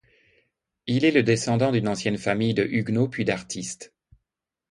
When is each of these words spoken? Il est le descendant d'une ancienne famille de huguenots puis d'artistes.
Il 0.87 1.05
est 1.05 1.11
le 1.11 1.21
descendant 1.21 1.71
d'une 1.71 1.87
ancienne 1.87 2.17
famille 2.17 2.55
de 2.55 2.63
huguenots 2.63 3.07
puis 3.07 3.23
d'artistes. 3.23 3.93